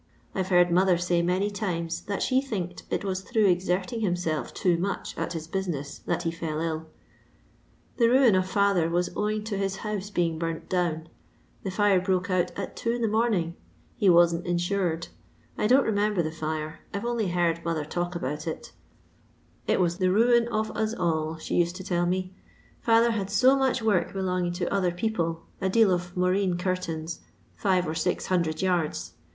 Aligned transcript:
I'va 0.33 0.49
heard 0.49 0.71
mother 0.71 0.97
say 0.97 1.21
many 1.21 1.51
times 1.51 2.01
that 2.01 2.23
she 2.23 2.41
thinkad 2.41 2.81
it 2.89 3.03
was 3.05 3.21
through 3.21 3.45
exerting 3.45 4.01
himself 4.01 4.51
too 4.51 4.75
much 4.79 5.15
at 5.15 5.33
his 5.33 5.47
buaaess 5.47 6.03
that 6.05 6.23
he 6.23 6.31
fell 6.31 6.59
ilL 6.59 6.87
The 7.97 8.09
ruin 8.09 8.33
of 8.33 8.49
fiither 8.51 8.89
was 8.89 9.11
owing 9.15 9.43
to 9.43 9.59
his 9.59 9.75
house 9.85 10.09
being 10.09 10.39
burnt 10.39 10.67
down; 10.67 11.07
the 11.61 11.69
fire 11.69 12.01
broke 12.01 12.31
out 12.31 12.49
at 12.57 12.75
two 12.75 12.93
in 12.93 13.03
the 13.03 13.07
morning; 13.07 13.55
he 13.95 14.09
wasn't 14.09 14.47
insured: 14.47 15.09
I 15.55 15.67
don't 15.67 15.85
remember 15.85 16.23
the 16.23 16.31
fire; 16.31 16.79
I 16.91 16.97
've 16.97 17.05
only 17.05 17.27
heerd 17.27 17.63
mother 17.63 17.85
talk 17.85 18.15
about 18.15 18.47
it 18.47 18.71
It 19.67 19.79
was 19.79 19.99
the 19.99 20.09
ruin 20.09 20.47
of 20.47 20.71
us 20.75 20.95
all 20.95 21.37
she 21.37 21.61
nsed 21.61 21.73
to 21.75 21.83
tell 21.83 22.07
me; 22.07 22.33
fiither 22.83 23.11
had 23.11 23.29
so 23.29 23.55
much 23.55 23.83
work 23.83 24.13
belonnng 24.13 24.51
to 24.55 24.73
other 24.73 24.89
people; 24.91 25.43
a 25.61 25.69
deal 25.69 25.91
of 25.91 26.17
moreen 26.17 26.57
curtains, 26.57 27.19
five 27.55 27.87
or 27.87 27.93
six 27.93 28.25
hundred 28.25 28.63
yards. 28.63 29.11